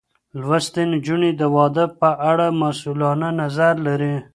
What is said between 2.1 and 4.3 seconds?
اړه مسؤلانه نظر لري.